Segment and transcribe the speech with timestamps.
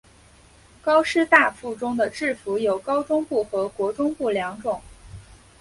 [0.81, 4.81] 高师大附中的制服有高中部和国中部两种。